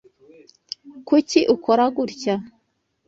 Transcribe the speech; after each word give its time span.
Kuki 1.07 1.39
ukora 1.55 1.83
gutya? 1.95 2.35